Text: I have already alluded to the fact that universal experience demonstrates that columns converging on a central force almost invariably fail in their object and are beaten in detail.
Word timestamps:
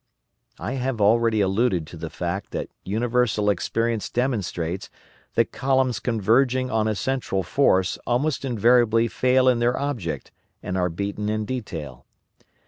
I 0.57 0.71
have 0.81 0.99
already 0.99 1.41
alluded 1.41 1.85
to 1.85 1.95
the 1.95 2.09
fact 2.09 2.49
that 2.53 2.71
universal 2.83 3.51
experience 3.51 4.09
demonstrates 4.09 4.89
that 5.35 5.51
columns 5.51 5.99
converging 5.99 6.71
on 6.71 6.87
a 6.87 6.95
central 6.95 7.43
force 7.43 7.99
almost 8.07 8.43
invariably 8.43 9.07
fail 9.07 9.47
in 9.47 9.59
their 9.59 9.77
object 9.79 10.31
and 10.63 10.75
are 10.75 10.89
beaten 10.89 11.29
in 11.29 11.45
detail. 11.45 12.07